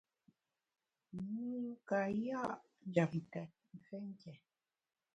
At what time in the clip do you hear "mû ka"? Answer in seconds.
1.31-1.99